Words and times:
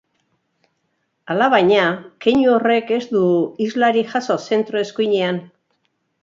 Alabaina, 1.33 1.83
keinu 2.25 2.49
horrek 2.55 2.89
ez 2.97 3.03
du 3.11 3.21
islarik 3.67 4.11
jaso 4.15 4.39
zentro-eskuinean. 4.49 5.41